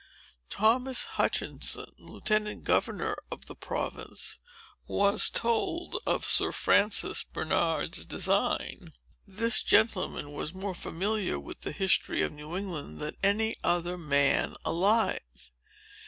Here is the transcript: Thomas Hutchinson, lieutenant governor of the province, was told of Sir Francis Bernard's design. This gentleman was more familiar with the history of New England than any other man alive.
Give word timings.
Thomas 0.49 1.03
Hutchinson, 1.03 1.85
lieutenant 1.99 2.63
governor 2.63 3.15
of 3.31 3.45
the 3.45 3.53
province, 3.55 4.39
was 4.87 5.29
told 5.29 6.01
of 6.07 6.25
Sir 6.25 6.51
Francis 6.51 7.23
Bernard's 7.23 8.03
design. 8.07 8.93
This 9.27 9.61
gentleman 9.61 10.33
was 10.33 10.55
more 10.55 10.73
familiar 10.73 11.39
with 11.39 11.61
the 11.61 11.71
history 11.71 12.23
of 12.23 12.31
New 12.31 12.57
England 12.57 12.97
than 12.99 13.15
any 13.21 13.55
other 13.63 13.95
man 13.95 14.55
alive. 14.65 15.51